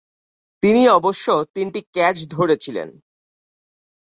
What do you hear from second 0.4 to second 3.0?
তিনি অবশ্য তিনটি ক্যাচ ধরেছিলেন।